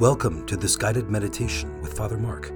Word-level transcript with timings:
Welcome 0.00 0.44
to 0.46 0.56
this 0.56 0.74
guided 0.74 1.08
meditation 1.08 1.80
with 1.80 1.96
Father 1.96 2.18
Mark, 2.18 2.50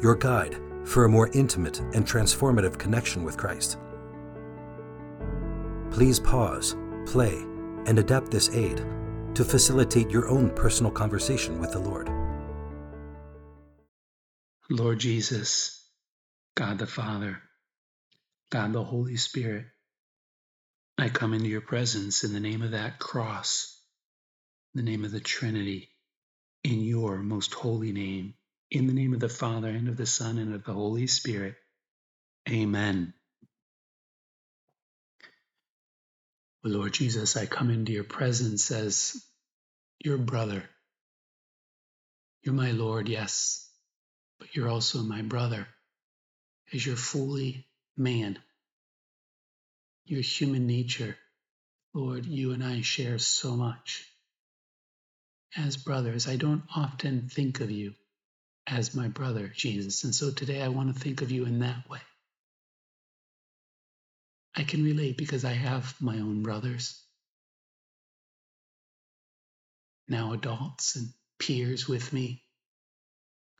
your 0.00 0.14
guide 0.14 0.56
for 0.84 1.04
a 1.04 1.08
more 1.08 1.28
intimate 1.32 1.80
and 1.80 2.06
transformative 2.06 2.78
connection 2.78 3.24
with 3.24 3.36
Christ. 3.36 3.76
Please 5.90 6.20
pause, 6.20 6.76
play, 7.04 7.34
and 7.86 7.98
adapt 7.98 8.30
this 8.30 8.50
aid 8.50 8.76
to 9.34 9.44
facilitate 9.44 10.10
your 10.10 10.28
own 10.28 10.48
personal 10.50 10.92
conversation 10.92 11.58
with 11.58 11.72
the 11.72 11.80
Lord. 11.80 12.08
Lord 14.70 15.00
Jesus, 15.00 15.84
God 16.54 16.78
the 16.78 16.86
Father, 16.86 17.42
God 18.50 18.72
the 18.72 18.84
Holy 18.84 19.16
Spirit, 19.16 19.64
I 20.96 21.08
come 21.08 21.34
into 21.34 21.48
your 21.48 21.62
presence 21.62 22.22
in 22.22 22.32
the 22.32 22.38
name 22.38 22.62
of 22.62 22.70
that 22.70 23.00
cross, 23.00 23.76
the 24.72 24.84
name 24.84 25.04
of 25.04 25.10
the 25.10 25.18
Trinity 25.18 25.90
in 26.66 26.80
your 26.80 27.18
most 27.18 27.54
holy 27.54 27.92
name, 27.92 28.34
in 28.72 28.88
the 28.88 28.92
name 28.92 29.14
of 29.14 29.20
the 29.20 29.28
Father, 29.28 29.68
and 29.68 29.88
of 29.88 29.96
the 29.96 30.04
Son, 30.04 30.36
and 30.36 30.52
of 30.52 30.64
the 30.64 30.72
Holy 30.72 31.06
Spirit. 31.06 31.54
Amen. 32.48 33.14
Lord 36.64 36.92
Jesus, 36.92 37.36
I 37.36 37.46
come 37.46 37.70
into 37.70 37.92
your 37.92 38.02
presence 38.02 38.72
as 38.72 39.24
your 40.00 40.18
brother. 40.18 40.64
You're 42.42 42.56
my 42.56 42.72
Lord, 42.72 43.08
yes, 43.08 43.70
but 44.40 44.56
you're 44.56 44.68
also 44.68 45.04
my 45.04 45.22
brother, 45.22 45.68
as 46.74 46.84
you're 46.84 46.96
fully 46.96 47.64
man. 47.96 48.40
Your 50.04 50.20
human 50.20 50.66
nature, 50.66 51.16
Lord, 51.94 52.26
you 52.26 52.50
and 52.50 52.64
I 52.64 52.80
share 52.80 53.18
so 53.18 53.56
much 53.56 54.04
as 55.56 55.76
brothers. 55.76 56.28
I 56.28 56.36
don't 56.36 56.62
often 56.74 57.28
think 57.28 57.60
of 57.60 57.70
you 57.70 57.94
as 58.66 58.94
my 58.94 59.08
brother, 59.08 59.48
Jesus. 59.54 60.04
And 60.04 60.14
so 60.14 60.30
today 60.30 60.62
I 60.62 60.68
want 60.68 60.94
to 60.94 61.00
think 61.00 61.22
of 61.22 61.30
you 61.30 61.44
in 61.44 61.60
that 61.60 61.88
way. 61.88 62.00
I 64.56 64.64
can 64.64 64.82
relate 64.82 65.16
because 65.18 65.44
I 65.44 65.52
have 65.52 65.94
my 66.00 66.14
own 66.14 66.42
brothers, 66.42 67.02
now 70.08 70.32
adults 70.32 70.96
and 70.96 71.08
peers 71.38 71.86
with 71.86 72.12
me, 72.12 72.42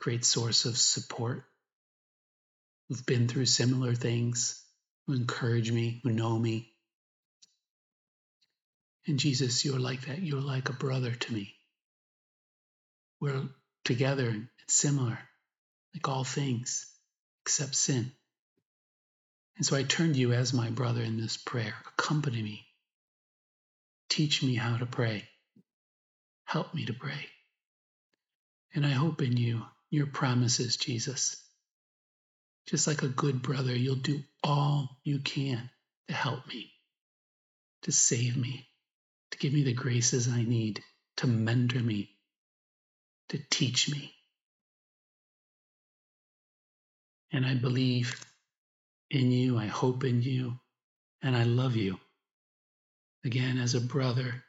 great 0.01 0.25
source 0.25 0.65
of 0.65 0.79
support, 0.79 1.45
who've 2.89 3.05
been 3.05 3.29
through 3.29 3.47
similar 3.47 3.95
things, 3.95 4.63
who 5.07 5.13
encourage 5.13 5.71
me, 5.71 6.01
who 6.03 6.11
know 6.11 6.39
me. 6.39 6.73
And 9.07 9.19
Jesus, 9.19 9.65
you're 9.65 9.79
like 9.79 10.07
that. 10.07 10.23
You're 10.23 10.41
like 10.41 10.71
a 10.71 10.73
brother 10.73 11.13
to 11.13 11.33
me 11.33 11.55
we're 13.21 13.49
together 13.85 14.29
and 14.29 14.49
similar, 14.69 15.19
like 15.95 16.09
all 16.09 16.25
things 16.25 16.87
except 17.45 17.75
sin. 17.75 18.13
And 19.57 19.65
so 19.65 19.77
I 19.77 19.85
turn 19.85 20.13
to 20.13 20.19
you 20.19 20.33
as 20.33 20.53
my 20.53 20.71
brother 20.71 21.03
in 21.03 21.17
this 21.17 21.37
prayer. 21.37 21.75
Accompany 21.99 22.43
me. 22.43 22.67
Teach 24.11 24.43
me 24.43 24.55
how 24.55 24.77
to 24.77 24.87
pray. 24.87 25.25
Help 26.45 26.75
me 26.75 26.85
to 26.87 26.93
pray. 26.93 27.27
And 28.75 28.85
I 28.85 28.91
hope 28.91 29.23
in 29.23 29.37
you, 29.37 29.63
your 29.91 30.07
promises, 30.07 30.77
Jesus. 30.77 31.43
Just 32.67 32.87
like 32.87 33.03
a 33.03 33.09
good 33.09 33.43
brother, 33.43 33.75
you'll 33.75 33.97
do 33.97 34.23
all 34.43 34.99
you 35.05 35.21
can 35.21 35.71
to 36.09 36.15
help 36.15 36.47
me, 36.47 36.71
to 37.83 37.93
save 37.93 38.37
me, 38.37 38.69
to 39.31 39.39
give 39.39 39.53
me 39.53 39.63
the 39.63 39.73
graces 39.73 40.29
I 40.29 40.43
need, 40.43 40.83
to 41.19 41.27
mentor 41.27 41.79
me, 41.79 42.11
to 43.29 43.39
teach 43.51 43.91
me. 43.91 44.15
And 47.33 47.45
I 47.45 47.55
believe 47.55 48.25
in 49.11 49.31
you, 49.31 49.59
I 49.59 49.67
hope 49.67 50.05
in 50.05 50.23
you, 50.23 50.59
and 51.23 51.37
I 51.37 51.45
love 51.45 51.77
you. 51.77 51.99
Again, 53.25 53.59
as 53.59 53.75
a 53.75 53.81
brother, 53.81 54.45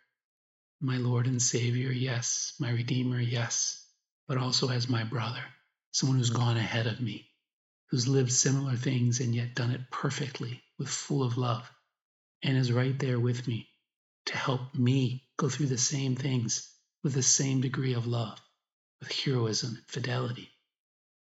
my 0.79 0.97
Lord 0.97 1.25
and 1.27 1.41
Savior, 1.41 1.91
yes, 1.91 2.53
my 2.59 2.69
Redeemer, 2.69 3.19
yes, 3.19 3.83
but 4.27 4.37
also 4.37 4.69
as 4.69 4.87
my 4.87 5.03
brother, 5.03 5.43
someone 5.91 6.19
who's 6.19 6.29
gone 6.29 6.57
ahead 6.57 6.85
of 6.85 7.01
me, 7.01 7.27
who's 7.89 8.07
lived 8.07 8.31
similar 8.31 8.75
things 8.75 9.19
and 9.19 9.33
yet 9.33 9.55
done 9.55 9.71
it 9.71 9.89
perfectly 9.91 10.61
with 10.77 10.89
full 10.89 11.23
of 11.23 11.37
love, 11.37 11.69
and 12.43 12.57
is 12.57 12.71
right 12.71 12.97
there 12.99 13.19
with 13.19 13.47
me 13.47 13.67
to 14.27 14.37
help 14.37 14.75
me 14.75 15.23
go 15.37 15.49
through 15.49 15.67
the 15.67 15.77
same 15.77 16.15
things 16.15 16.71
with 17.03 17.13
the 17.13 17.23
same 17.23 17.61
degree 17.61 17.93
of 17.93 18.05
love 18.05 18.39
with 18.99 19.11
heroism 19.11 19.75
and 19.75 19.85
fidelity. 19.87 20.49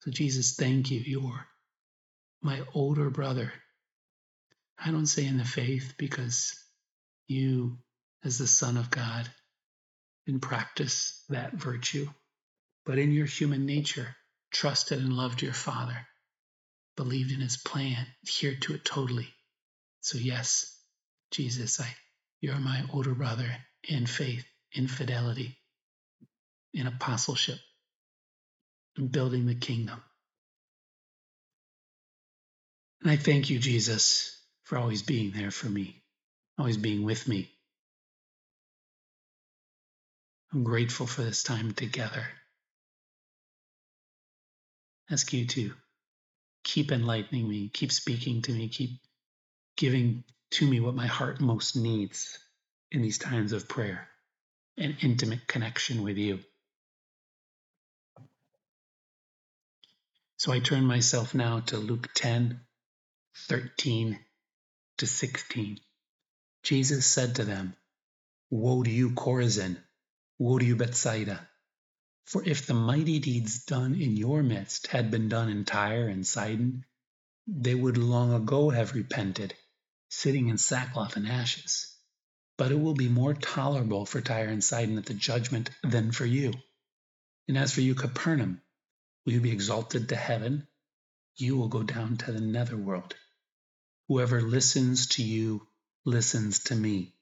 So, 0.02 0.12
Jesus, 0.12 0.56
thank 0.56 0.92
you. 0.92 1.00
You're 1.00 1.48
my 2.42 2.62
older 2.74 3.10
brother. 3.10 3.54
I 4.78 4.92
don't 4.92 5.08
say 5.08 5.26
in 5.26 5.38
the 5.38 5.46
faith 5.46 5.96
because 5.98 6.56
you, 7.28 7.78
as 8.24 8.38
the 8.38 8.48
Son 8.48 8.78
of 8.78 8.92
God, 8.92 9.30
didn't 10.26 10.42
practice 10.42 11.24
that 11.30 11.54
virtue, 11.54 12.08
but 12.86 13.00
in 13.00 13.12
your 13.12 13.26
human 13.26 13.66
nature, 13.66 14.16
trusted 14.52 15.00
and 15.00 15.14
loved 15.14 15.42
your 15.42 15.54
Father, 15.54 16.06
believed 16.98 17.32
in 17.32 17.40
his 17.40 17.58
plan, 17.58 18.06
adhered 18.24 18.62
to 18.64 18.74
it 18.74 18.86
totally. 18.86 19.28
So, 20.02 20.18
yes, 20.18 20.78
Jesus, 21.32 21.80
I, 21.80 21.88
you're 22.42 22.60
my 22.60 22.84
older 22.94 23.16
brother 23.16 23.50
in 23.88 24.06
faith, 24.06 24.46
in 24.74 24.88
fidelity 24.88 25.58
in 26.74 26.88
apostleship 26.88 27.60
and 28.98 29.12
building 29.12 29.46
the 29.48 29.56
kingdom. 29.56 30.02
And 33.02 33.12
I 33.12 33.18
thank 33.18 33.50
you, 33.50 33.60
Jesus, 33.60 34.40
for 34.64 34.78
always 34.78 35.04
being 35.04 35.32
there 35.32 35.52
for 35.52 35.68
me, 35.68 36.04
always 36.60 36.78
being 36.78 37.04
with 37.06 37.28
me. 37.28 37.52
I'm 40.54 40.64
grateful 40.64 41.08
for 41.08 41.24
this 41.24 41.44
time 41.44 41.74
together. 41.74 42.26
ask 45.12 45.34
you 45.34 45.46
to 45.48 45.74
keep 46.64 46.92
enlightening 46.92 47.48
me, 47.50 47.70
keep 47.74 47.92
speaking 47.92 48.42
to 48.44 48.52
me, 48.54 48.70
keep 48.70 49.00
giving 49.78 50.24
to 50.52 50.68
me 50.68 50.80
what 50.80 50.96
my 50.96 51.08
heart 51.08 51.42
most 51.42 51.76
needs 51.76 52.40
in 52.92 53.02
these 53.02 53.20
times 53.20 53.54
of 53.54 53.70
prayer 53.70 54.08
and 54.78 54.98
intimate 55.02 55.48
connection 55.48 56.04
with 56.04 56.18
you. 56.18 56.40
So 60.44 60.52
I 60.52 60.60
turn 60.60 60.84
myself 60.84 61.34
now 61.34 61.62
to 61.68 61.78
Luke 61.78 62.10
10, 62.16 62.60
13 63.48 64.20
to 64.98 65.08
16. 65.08 65.80
Jesus 66.64 67.06
said 67.06 67.36
to 67.36 67.46
them, 67.46 67.78
Woe 68.50 68.84
to 68.84 68.92
you, 68.92 69.12
Chorazin! 69.12 69.78
Woe 70.38 70.60
to 70.60 70.66
you, 70.66 70.76
Bethsaida! 70.76 71.48
For 72.26 72.44
if 72.44 72.66
the 72.66 72.74
mighty 72.74 73.20
deeds 73.20 73.64
done 73.64 73.96
in 73.96 74.18
your 74.18 74.44
midst 74.44 74.88
had 74.88 75.10
been 75.12 75.30
done 75.30 75.48
in 75.48 75.64
Tyre 75.64 76.10
and 76.10 76.28
Sidon, 76.28 76.84
they 77.48 77.74
would 77.74 77.96
long 77.96 78.34
ago 78.34 78.70
have 78.70 78.96
repented, 78.96 79.54
sitting 80.10 80.50
in 80.50 80.58
sackcloth 80.58 81.16
and 81.16 81.26
ashes. 81.26 81.96
But 82.58 82.74
it 82.74 82.82
will 82.82 82.96
be 82.96 83.08
more 83.08 83.34
tolerable 83.34 84.06
for 84.06 84.20
Tyre 84.20 84.50
and 84.50 84.62
Sidon 84.62 84.98
at 84.98 85.06
the 85.06 85.14
judgment 85.14 85.70
than 85.84 86.12
for 86.12 86.26
you. 86.26 86.52
And 87.48 87.58
as 87.58 87.72
for 87.72 87.80
you, 87.80 87.96
Capernaum, 87.96 88.62
Will 89.26 89.34
you 89.34 89.42
be 89.42 89.52
exalted 89.52 90.10
to 90.10 90.16
heaven? 90.16 90.68
You 91.38 91.58
will 91.58 91.70
go 91.70 91.84
down 91.84 92.18
to 92.18 92.32
the 92.32 92.42
netherworld. 92.42 93.16
Whoever 94.08 94.42
listens 94.42 95.08
to 95.10 95.24
you 95.24 95.68
listens 96.06 96.66
to 96.66 96.76
me. 96.76 97.14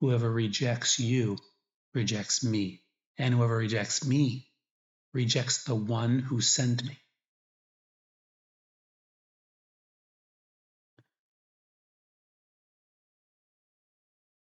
Whoever 0.00 0.30
rejects 0.30 0.98
you 0.98 1.38
rejects 1.94 2.44
me. 2.44 2.82
And 3.18 3.34
whoever 3.34 3.56
rejects 3.56 4.04
me 4.04 4.48
rejects 5.12 5.64
the 5.64 5.74
one 5.74 6.18
who 6.20 6.40
sent 6.40 6.84
me. 6.84 6.98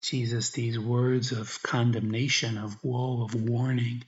Jesus, 0.02 0.50
these 0.50 0.78
words 0.78 1.32
of 1.32 1.62
condemnation, 1.62 2.58
of 2.58 2.76
woe, 2.84 3.22
of 3.22 3.34
warning, 3.34 4.04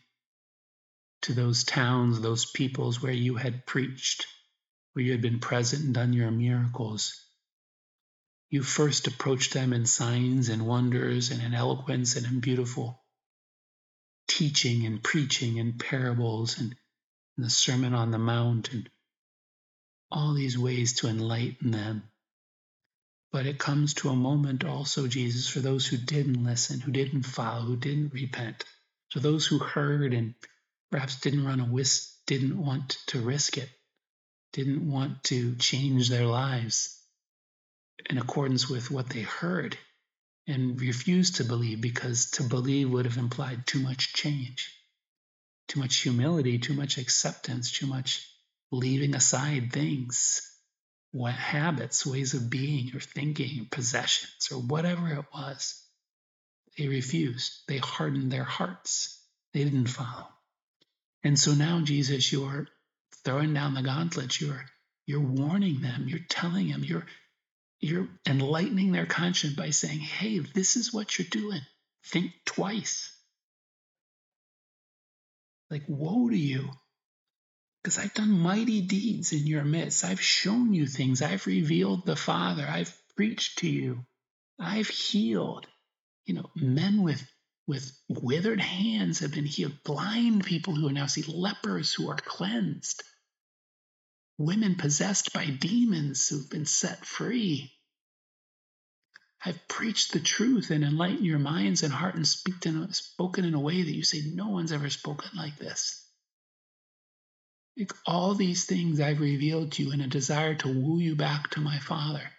to 1.27 1.35
those 1.35 1.65
towns, 1.65 2.21
those 2.21 2.47
peoples 2.47 3.03
where 3.03 3.13
you 3.13 3.35
had 3.35 3.67
preached, 3.67 4.27
where 4.93 5.05
you 5.05 5.13
had 5.13 5.23
been 5.23 5.41
present 5.41 5.85
and 5.85 5.95
done 5.95 6.13
your 6.13 6.31
miracles. 6.31 7.21
You 8.49 8.63
first 8.63 9.09
approached 9.09 9.53
them 9.53 9.73
in 9.73 9.87
signs 9.87 10.49
and 10.49 10.67
wonders 10.67 11.33
and 11.33 11.43
in 11.43 11.53
eloquence 11.53 12.17
and 12.17 12.27
in 12.27 12.41
beautiful 12.41 13.03
teaching 14.29 14.87
and 14.87 15.03
preaching 15.03 15.59
and 15.59 15.79
parables 15.79 16.59
and 16.59 16.77
the 17.37 17.51
Sermon 17.51 17.93
on 17.95 18.13
the 18.13 18.19
Mount 18.19 18.73
and 18.73 18.89
all 20.11 20.35
these 20.35 20.57
ways 20.57 20.95
to 20.95 21.09
enlighten 21.09 21.73
them. 21.73 22.05
But 23.33 23.47
it 23.47 23.59
comes 23.59 23.95
to 23.95 24.11
a 24.11 24.17
moment 24.17 24.65
also, 24.65 25.09
Jesus, 25.09 25.49
for 25.49 25.61
those 25.61 25.87
who 25.87 25.97
didn't 25.97 26.45
listen, 26.45 26.81
who 26.81 26.93
didn't 26.93 27.25
follow, 27.25 27.63
who 27.63 27.77
didn't 27.77 28.15
repent, 28.15 28.65
for 29.11 29.21
those 29.21 29.47
who 29.47 29.59
heard 29.59 30.15
and 30.15 30.35
perhaps 30.97 31.21
didn't 31.21 31.45
run 31.45 31.61
a 31.61 31.65
risk, 31.65 32.09
didn't 32.27 32.57
want 32.57 32.97
to 33.07 33.21
risk 33.21 33.59
it, 33.59 33.69
didn't 34.55 34.91
want 34.91 35.23
to 35.23 35.55
change 35.57 36.09
their 36.09 36.25
lives 36.25 36.99
in 38.09 38.17
accordance 38.17 38.71
with 38.71 38.91
what 38.91 39.07
they 39.11 39.21
heard 39.21 39.77
and 40.47 40.81
refused 40.81 41.37
to 41.37 41.45
believe 41.45 41.83
because 41.83 42.31
to 42.31 42.45
believe 42.45 42.91
would 42.91 43.05
have 43.05 43.19
implied 43.19 43.67
too 43.67 43.79
much 43.79 44.15
change, 44.15 44.73
too 45.69 45.81
much 45.81 45.97
humility, 45.97 46.59
too 46.59 46.73
much 46.73 46.97
acceptance, 46.97 47.71
too 47.71 47.87
much 47.87 48.27
leaving 48.73 49.15
aside 49.15 49.71
things, 49.75 50.41
what 51.13 51.35
habits, 51.35 52.07
ways 52.07 52.33
of 52.33 52.49
being 52.49 52.97
or 52.97 53.01
thinking, 53.01 53.69
possessions, 53.71 54.49
or 54.51 54.61
whatever 54.61 55.09
it 55.09 55.27
was. 55.35 55.79
They 56.79 56.89
refused. 56.89 57.53
They 57.69 57.77
hardened 57.77 58.33
their 58.33 58.45
hearts. 58.45 59.23
They 59.53 59.63
didn't 59.63 59.89
follow. 59.89 60.29
And 61.27 61.37
so 61.37 61.55
now, 61.55 61.81
Jesus, 61.81 62.31
you're 62.31 62.69
throwing 63.25 63.53
down 63.53 63.75
the 63.75 63.83
gauntlet. 63.83 64.41
You're 64.41 64.65
you're 65.07 65.19
warning 65.19 65.81
them. 65.81 66.05
You're 66.07 66.21
telling 66.29 66.69
them. 66.69 66.85
You're 66.85 67.05
you're 67.81 68.09
enlightening 68.29 68.93
their 68.93 69.07
conscience 69.07 69.55
by 69.55 69.71
saying, 69.71 69.99
"Hey, 69.99 70.39
this 70.39 70.77
is 70.77 70.93
what 70.93 71.19
you're 71.19 71.27
doing. 71.29 71.63
Think 72.05 72.31
twice." 72.45 73.13
Like, 75.69 75.83
woe 75.89 76.31
to 76.31 76.39
you, 76.39 76.71
because 77.83 77.99
I've 77.99 78.15
done 78.15 78.31
mighty 78.31 78.83
deeds 78.83 79.33
in 79.33 79.49
your 79.49 79.65
midst. 79.65 80.05
I've 80.05 80.21
shown 80.21 80.75
you 80.75 80.87
things. 80.87 81.23
I've 81.23 81.49
revealed 81.49 82.07
the 82.07 82.15
Father. 82.15 82.65
I've 82.69 82.97
preached 83.17 83.59
to 83.59 83.69
you. 83.69 84.07
I've 84.61 84.89
healed. 84.89 85.67
You 86.25 86.35
know, 86.35 86.51
men 86.55 87.03
with 87.03 87.29
with 87.67 87.99
withered 88.09 88.61
hands 88.61 89.21
have 89.21 89.33
been 89.33 89.45
healed, 89.45 89.83
blind 89.85 90.45
people 90.45 90.75
who 90.75 90.89
are 90.89 90.93
now 90.93 91.07
see, 91.07 91.23
lepers 91.23 91.93
who 91.93 92.09
are 92.11 92.17
cleansed, 92.17 93.03
women 94.39 94.77
possessed 94.77 95.33
by 95.33 95.47
demons 95.47 96.29
who've 96.29 96.49
been 96.49 96.67
set 96.67 97.05
free. 97.05 97.73
I've 99.45 99.67
preached 99.69 100.13
the 100.13 100.21
truth 100.21 100.71
and 100.71 100.85
enlightened 100.85 101.27
your 101.27 101.39
minds 101.39 101.83
and 101.83 101.93
heart 101.93 102.15
and 102.15 102.27
spoken 102.27 103.45
in 103.45 103.55
a 103.55 103.61
way 103.61 103.83
that 103.83 103.95
you 103.95 104.03
say, 104.03 104.23
No 104.25 104.49
one's 104.49 104.73
ever 104.73 104.91
spoken 104.91 105.31
like 105.37 105.57
this. 105.57 106.03
All 108.07 108.35
these 108.35 108.65
things 108.65 109.01
I've 109.01 109.21
revealed 109.21 109.73
to 109.73 109.85
you 109.85 109.93
in 109.93 110.01
a 110.01 110.07
desire 110.07 110.55
to 110.55 110.69
woo 110.69 110.99
you 110.99 111.15
back 111.15 111.51
to 111.51 111.61
my 111.61 111.79
Father, 111.79 112.31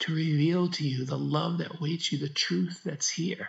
to 0.00 0.14
reveal 0.14 0.68
to 0.70 0.86
you 0.86 1.04
the 1.04 1.18
love 1.18 1.58
that 1.58 1.80
waits 1.80 2.12
you, 2.12 2.18
the 2.18 2.28
truth 2.28 2.82
that's 2.84 3.10
here 3.10 3.48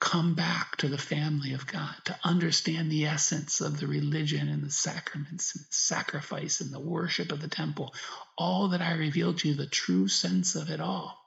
come 0.00 0.34
back 0.34 0.76
to 0.76 0.88
the 0.88 0.98
family 0.98 1.54
of 1.54 1.66
God, 1.66 1.94
to 2.04 2.18
understand 2.24 2.90
the 2.90 3.06
essence 3.06 3.60
of 3.60 3.78
the 3.78 3.86
religion 3.86 4.48
and 4.48 4.62
the 4.62 4.70
sacraments 4.70 5.56
and 5.56 5.64
sacrifice 5.70 6.60
and 6.60 6.72
the 6.72 6.80
worship 6.80 7.32
of 7.32 7.40
the 7.40 7.48
temple, 7.48 7.92
all 8.36 8.68
that 8.68 8.80
I 8.80 8.94
revealed 8.94 9.38
to 9.38 9.48
you, 9.48 9.54
the 9.54 9.66
true 9.66 10.08
sense 10.08 10.54
of 10.54 10.70
it 10.70 10.80
all. 10.80 11.18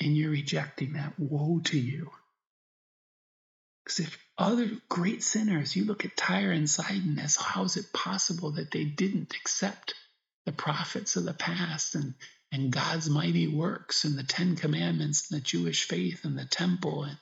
And 0.00 0.16
you're 0.16 0.30
rejecting 0.30 0.94
that. 0.94 1.14
Woe 1.18 1.60
to 1.64 1.78
you. 1.78 2.10
Because 3.84 4.00
if 4.00 4.18
other 4.38 4.70
great 4.88 5.22
sinners, 5.22 5.76
you 5.76 5.84
look 5.84 6.04
at 6.04 6.16
Tyre 6.16 6.50
and 6.50 6.68
Sidon 6.68 7.18
as 7.18 7.36
how 7.36 7.64
is 7.64 7.76
it 7.76 7.92
possible 7.92 8.52
that 8.52 8.70
they 8.70 8.84
didn't 8.84 9.34
accept 9.36 9.94
the 10.46 10.52
prophets 10.52 11.16
of 11.16 11.24
the 11.24 11.34
past 11.34 11.94
and 11.94 12.14
and 12.54 12.70
God's 12.70 13.10
mighty 13.10 13.48
works 13.48 14.04
and 14.04 14.16
the 14.16 14.22
Ten 14.22 14.54
Commandments 14.54 15.28
and 15.28 15.40
the 15.40 15.44
Jewish 15.44 15.88
faith 15.88 16.24
and 16.24 16.38
the 16.38 16.44
temple 16.44 17.02
and 17.02 17.18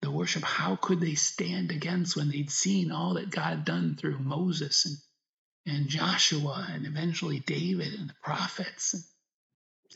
the 0.00 0.10
worship, 0.10 0.42
how 0.42 0.74
could 0.76 1.00
they 1.00 1.16
stand 1.16 1.70
against 1.70 2.16
when 2.16 2.30
they'd 2.30 2.50
seen 2.50 2.90
all 2.90 3.14
that 3.14 3.28
God 3.28 3.50
had 3.56 3.64
done 3.66 3.96
through 3.96 4.18
Moses 4.20 4.86
and, 4.86 5.76
and 5.76 5.86
Joshua 5.86 6.66
and 6.70 6.86
eventually 6.86 7.40
David 7.40 7.92
and 7.92 8.08
the 8.08 8.14
prophets? 8.22 8.94
And 8.94 9.02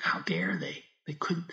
how 0.00 0.20
dare 0.20 0.58
they? 0.58 0.84
They 1.06 1.14
couldn't. 1.14 1.50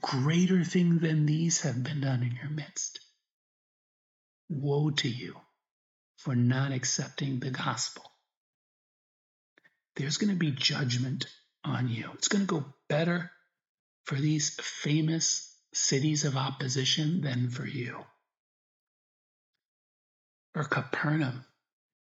Greater 0.00 0.64
things 0.64 1.02
than 1.02 1.26
these 1.26 1.60
have 1.60 1.82
been 1.82 2.00
done 2.00 2.22
in 2.22 2.36
your 2.36 2.50
midst. 2.50 3.00
Woe 4.48 4.88
to 4.92 5.10
you 5.10 5.36
for 6.16 6.34
not 6.34 6.72
accepting 6.72 7.38
the 7.38 7.50
gospel 7.50 8.02
there's 9.96 10.18
going 10.18 10.32
to 10.32 10.38
be 10.38 10.50
judgment 10.50 11.26
on 11.64 11.88
you. 11.88 12.10
It's 12.14 12.28
going 12.28 12.46
to 12.46 12.60
go 12.60 12.64
better 12.88 13.30
for 14.04 14.14
these 14.14 14.50
famous 14.60 15.52
cities 15.72 16.24
of 16.24 16.36
opposition 16.36 17.22
than 17.22 17.50
for 17.50 17.66
you. 17.66 18.04
Or 20.54 20.64
Capernaum, 20.64 21.44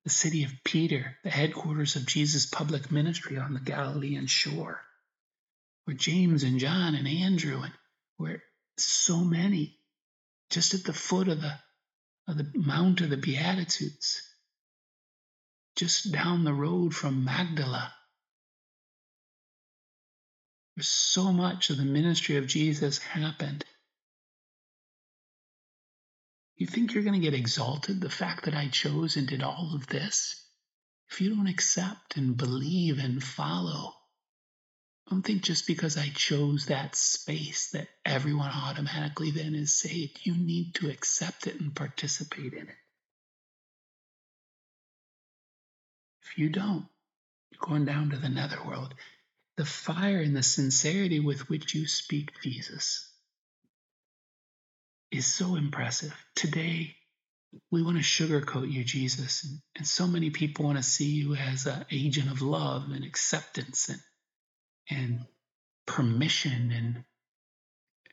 the 0.05 0.11
city 0.11 0.44
of 0.44 0.53
Peter, 0.65 1.17
the 1.25 1.31
headquarters 1.31 1.97
of 1.97 2.06
Jesus' 2.06 2.47
public 2.47 2.91
ministry 2.91 3.37
on 3.37 3.53
the 3.53 3.61
Galilean 3.61 4.26
shore, 4.26 4.81
where 5.85 5.97
James 5.97 6.43
and 6.43 6.59
John 6.59 6.94
and 6.94 7.09
Andrew 7.09 7.61
and 7.62 7.73
where 8.17 8.43
so 8.79 9.19
many 9.19 9.76
just 10.50 10.75
at 10.75 10.85
the 10.85 10.93
foot 10.93 11.29
of 11.29 11.41
the 11.41 11.55
of 12.29 12.37
the 12.38 12.50
Mount 12.55 13.00
of 13.00 13.11
the 13.11 13.17
Beatitudes 13.17 14.30
just 15.81 16.12
down 16.12 16.44
the 16.44 16.53
road 16.53 16.94
from 16.94 17.25
Magdala. 17.25 17.94
So 20.79 21.32
much 21.32 21.71
of 21.71 21.79
the 21.79 21.85
ministry 21.85 22.37
of 22.37 22.47
Jesus 22.47 22.99
happened. 22.99 23.65
You 26.56 26.67
think 26.67 26.93
you're 26.93 27.03
going 27.03 27.19
to 27.19 27.27
get 27.27 27.32
exalted 27.32 27.99
the 27.99 28.11
fact 28.11 28.44
that 28.44 28.53
I 28.53 28.69
chose 28.69 29.17
and 29.17 29.27
did 29.27 29.43
all 29.43 29.73
of 29.75 29.87
this? 29.87 30.47
If 31.11 31.23
you 31.23 31.35
don't 31.35 31.47
accept 31.47 32.19
and 32.19 32.37
believe 32.37 32.99
and 32.99 33.25
follow, 33.25 33.94
don't 35.09 35.23
think 35.23 35.41
just 35.41 35.67
because 35.67 35.97
I 35.97 36.11
chose 36.15 36.67
that 36.67 36.94
space 36.94 37.71
that 37.71 37.88
everyone 38.05 38.50
automatically 38.50 39.31
then 39.31 39.55
is 39.55 39.81
saved. 39.81 40.21
You 40.25 40.37
need 40.37 40.75
to 40.75 40.91
accept 40.91 41.47
it 41.47 41.59
and 41.59 41.75
participate 41.75 42.53
in 42.53 42.69
it. 42.69 42.76
You 46.40 46.48
don't, 46.48 46.87
you're 47.52 47.69
going 47.69 47.84
down 47.84 48.10
to 48.10 48.16
the 48.16 48.28
netherworld. 48.28 48.94
The 49.58 49.66
fire 49.66 50.20
and 50.20 50.34
the 50.34 50.42
sincerity 50.42 51.20
with 51.20 51.50
which 51.50 51.75
you 51.75 51.87
speak 51.87 52.31
Jesus 52.42 53.12
is 55.10 55.26
so 55.26 55.56
impressive. 55.56 56.14
Today, 56.35 56.97
we 57.70 57.82
want 57.82 57.99
to 57.99 58.02
sugarcoat 58.02 58.70
you, 58.70 58.85
Jesus. 58.85 59.44
And, 59.44 59.59
and 59.76 59.87
so 59.87 60.06
many 60.06 60.30
people 60.30 60.64
want 60.64 60.78
to 60.78 60.82
see 60.82 61.11
you 61.11 61.35
as 61.35 61.66
an 61.66 61.85
agent 61.90 62.30
of 62.30 62.42
love 62.42 62.85
and 62.90 63.04
acceptance 63.04 63.90
and, 63.90 64.00
and 64.90 65.20
permission 65.87 67.04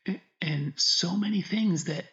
and, 0.07 0.21
and 0.41 0.73
so 0.75 1.15
many 1.15 1.41
things 1.41 1.85
that, 1.85 2.05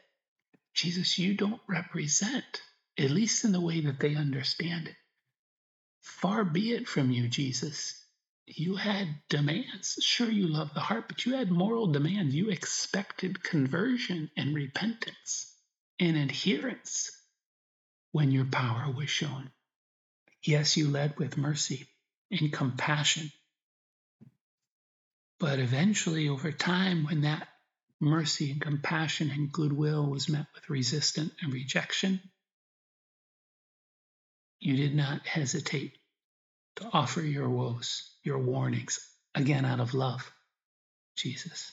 Jesus, 0.74 1.18
you 1.18 1.34
don't 1.34 1.60
represent, 1.68 2.62
at 2.98 3.10
least 3.10 3.44
in 3.44 3.52
the 3.52 3.60
way 3.60 3.80
that 3.82 4.00
they 4.00 4.16
understand 4.16 4.88
it. 4.88 4.94
Far 6.04 6.44
be 6.44 6.72
it 6.72 6.86
from 6.86 7.10
you, 7.10 7.28
Jesus. 7.28 7.98
You 8.46 8.76
had 8.76 9.08
demands. 9.30 9.98
Sure, 10.02 10.30
you 10.30 10.48
love 10.48 10.74
the 10.74 10.80
heart, 10.80 11.08
but 11.08 11.24
you 11.24 11.34
had 11.34 11.50
moral 11.50 11.86
demands. 11.88 12.34
You 12.34 12.50
expected 12.50 13.42
conversion 13.42 14.30
and 14.36 14.54
repentance 14.54 15.56
and 15.98 16.16
adherence 16.18 17.10
when 18.12 18.30
your 18.32 18.44
power 18.44 18.92
was 18.92 19.08
shown. 19.08 19.50
Yes, 20.42 20.76
you 20.76 20.88
led 20.88 21.18
with 21.18 21.38
mercy 21.38 21.88
and 22.30 22.52
compassion. 22.52 23.32
But 25.40 25.58
eventually, 25.58 26.28
over 26.28 26.52
time, 26.52 27.04
when 27.04 27.22
that 27.22 27.48
mercy 28.00 28.52
and 28.52 28.60
compassion 28.60 29.30
and 29.30 29.50
goodwill 29.50 30.06
was 30.06 30.28
met 30.28 30.46
with 30.54 30.68
resistance 30.68 31.32
and 31.40 31.52
rejection, 31.52 32.20
you 34.60 34.76
did 34.76 34.94
not 34.94 35.26
hesitate 35.26 35.98
to 36.76 36.88
offer 36.92 37.22
your 37.22 37.48
woes, 37.48 38.10
your 38.24 38.38
warnings, 38.38 39.00
again 39.34 39.64
out 39.64 39.80
of 39.80 39.94
love, 39.94 40.30
Jesus. 41.16 41.72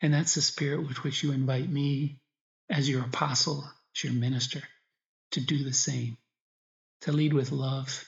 And 0.00 0.12
that's 0.12 0.34
the 0.34 0.42
spirit 0.42 0.86
with 0.86 1.02
which 1.04 1.22
you 1.22 1.32
invite 1.32 1.68
me 1.68 2.20
as 2.70 2.88
your 2.88 3.02
apostle, 3.02 3.64
as 3.96 4.04
your 4.04 4.12
minister, 4.12 4.62
to 5.32 5.40
do 5.40 5.64
the 5.64 5.72
same, 5.72 6.18
to 7.02 7.12
lead 7.12 7.32
with 7.32 7.52
love, 7.52 8.04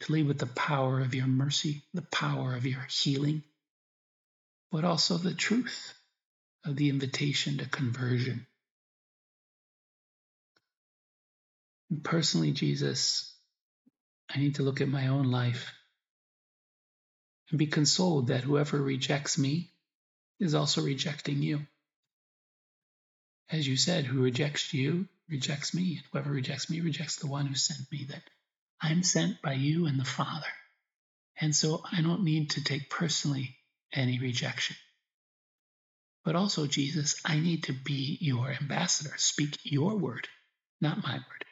to 0.00 0.12
lead 0.12 0.26
with 0.26 0.38
the 0.38 0.46
power 0.46 1.00
of 1.00 1.14
your 1.14 1.26
mercy, 1.26 1.82
the 1.94 2.02
power 2.02 2.54
of 2.54 2.66
your 2.66 2.86
healing, 2.90 3.42
but 4.70 4.84
also 4.84 5.18
the 5.18 5.34
truth 5.34 5.94
of 6.64 6.76
the 6.76 6.88
invitation 6.88 7.58
to 7.58 7.66
conversion. 7.68 8.46
And 11.90 12.02
personally, 12.02 12.52
Jesus, 12.52 13.33
I 14.28 14.38
need 14.38 14.56
to 14.56 14.62
look 14.62 14.80
at 14.80 14.88
my 14.88 15.08
own 15.08 15.30
life 15.30 15.72
and 17.50 17.58
be 17.58 17.66
consoled 17.66 18.28
that 18.28 18.44
whoever 18.44 18.80
rejects 18.80 19.38
me 19.38 19.70
is 20.40 20.54
also 20.54 20.82
rejecting 20.82 21.42
you. 21.42 21.66
As 23.50 23.66
you 23.66 23.76
said, 23.76 24.06
who 24.06 24.22
rejects 24.22 24.72
you 24.72 25.08
rejects 25.28 25.74
me, 25.74 25.96
and 25.96 26.06
whoever 26.12 26.30
rejects 26.30 26.68
me 26.68 26.80
rejects 26.80 27.16
the 27.16 27.26
one 27.26 27.46
who 27.46 27.54
sent 27.54 27.90
me, 27.90 28.04
that 28.10 28.22
I'm 28.80 29.02
sent 29.02 29.40
by 29.42 29.54
you 29.54 29.86
and 29.86 29.98
the 29.98 30.04
Father. 30.04 30.52
And 31.40 31.54
so 31.54 31.82
I 31.90 32.02
don't 32.02 32.24
need 32.24 32.50
to 32.50 32.64
take 32.64 32.90
personally 32.90 33.56
any 33.92 34.18
rejection. 34.18 34.76
But 36.24 36.36
also, 36.36 36.66
Jesus, 36.66 37.20
I 37.24 37.38
need 37.38 37.64
to 37.64 37.72
be 37.72 38.18
your 38.20 38.50
ambassador, 38.50 39.14
speak 39.16 39.58
your 39.62 39.96
word, 39.96 40.28
not 40.80 41.02
my 41.02 41.14
word. 41.14 41.44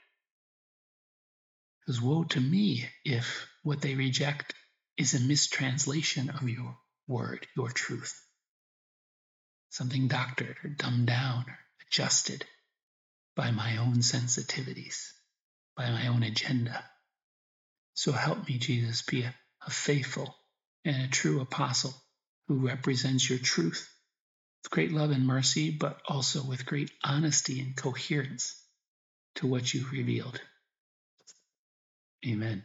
Because 1.84 2.00
woe 2.00 2.24
to 2.24 2.40
me 2.40 2.88
if 3.04 3.48
what 3.62 3.80
they 3.80 3.94
reject 3.94 4.54
is 4.96 5.14
a 5.14 5.20
mistranslation 5.20 6.30
of 6.30 6.48
your 6.48 6.78
word, 7.08 7.46
your 7.56 7.70
truth. 7.70 8.24
Something 9.70 10.06
doctored 10.08 10.56
or 10.62 10.70
dumbed 10.70 11.06
down 11.08 11.44
or 11.48 11.58
adjusted 11.86 12.44
by 13.34 13.50
my 13.50 13.78
own 13.78 13.96
sensitivities, 13.96 15.10
by 15.76 15.90
my 15.90 16.06
own 16.06 16.22
agenda. 16.22 16.84
So 17.94 18.12
help 18.12 18.48
me, 18.48 18.58
Jesus, 18.58 19.02
be 19.02 19.22
a, 19.22 19.34
a 19.66 19.70
faithful 19.70 20.34
and 20.84 21.02
a 21.02 21.08
true 21.08 21.40
apostle 21.40 21.94
who 22.48 22.66
represents 22.66 23.28
your 23.28 23.38
truth 23.38 23.92
with 24.62 24.70
great 24.70 24.92
love 24.92 25.10
and 25.10 25.26
mercy, 25.26 25.70
but 25.70 26.00
also 26.06 26.44
with 26.44 26.66
great 26.66 26.90
honesty 27.02 27.60
and 27.60 27.76
coherence 27.76 28.56
to 29.36 29.46
what 29.46 29.72
you've 29.74 29.92
revealed. 29.92 30.40
Amen. 32.26 32.64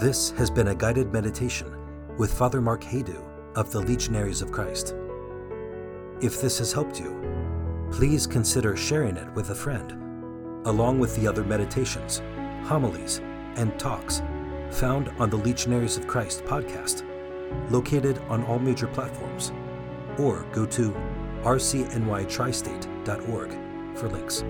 This 0.00 0.30
has 0.32 0.50
been 0.50 0.68
a 0.68 0.74
guided 0.74 1.12
meditation 1.12 1.72
with 2.16 2.32
Father 2.32 2.60
Mark 2.60 2.82
Haydu 2.82 3.24
of 3.56 3.72
the 3.72 3.80
Legionaries 3.80 4.42
of 4.42 4.52
Christ. 4.52 4.94
If 6.22 6.40
this 6.40 6.58
has 6.58 6.72
helped 6.72 7.00
you, 7.00 7.16
please 7.90 8.26
consider 8.26 8.76
sharing 8.76 9.16
it 9.16 9.32
with 9.34 9.50
a 9.50 9.54
friend, 9.54 9.92
along 10.66 10.98
with 10.98 11.16
the 11.16 11.26
other 11.26 11.44
meditations, 11.44 12.22
homilies, 12.64 13.20
and 13.56 13.78
talks 13.78 14.22
found 14.70 15.08
on 15.18 15.30
the 15.30 15.36
Legionaries 15.36 15.96
of 15.96 16.06
Christ 16.06 16.44
podcast, 16.44 17.04
located 17.70 18.18
on 18.28 18.44
all 18.44 18.58
major 18.58 18.86
platforms, 18.86 19.52
or 20.18 20.44
go 20.52 20.66
to 20.66 20.90
rcnytristate.org 21.42 23.67
for 23.98 24.08
links. 24.08 24.44